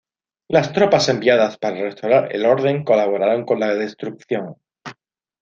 Las 0.47 0.73
tropas 0.73 1.09
enviadas 1.09 1.59
para 1.59 1.79
restaurar 1.79 2.35
el 2.35 2.47
orden 2.47 2.83
colaboraron 2.83 3.45
con 3.45 3.59
la 3.59 3.75
destrucción. 3.75 4.55